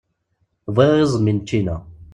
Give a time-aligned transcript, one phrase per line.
[0.75, 1.75] Bɣiɣ iẓmi n ččina.